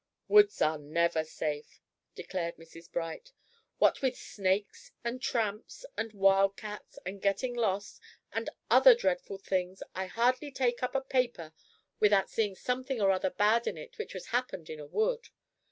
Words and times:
"Woods 0.27 0.63
are 0.63 0.79
never 0.79 1.23
safe," 1.23 1.79
declared 2.15 2.57
Mrs. 2.57 2.91
Bright, 2.91 3.33
"what 3.77 4.01
with 4.01 4.17
snakes, 4.17 4.91
and 5.03 5.21
tramps, 5.21 5.85
and 5.95 6.11
wildcats, 6.13 6.97
and 7.05 7.21
getting 7.21 7.53
lost, 7.55 8.01
and 8.33 8.49
other 8.67 8.95
dreadful 8.95 9.37
things, 9.37 9.83
I 9.93 10.07
hardly 10.07 10.49
take 10.51 10.81
up 10.81 10.95
a 10.95 11.01
paper 11.01 11.53
without 11.99 12.31
seeing 12.31 12.55
something 12.55 12.99
or 12.99 13.11
other 13.11 13.29
bad 13.29 13.67
in 13.67 13.77
it 13.77 13.99
which 13.99 14.13
has 14.13 14.25
happened 14.33 14.71
in 14.71 14.79
a 14.79 14.87
wood. 14.87 15.29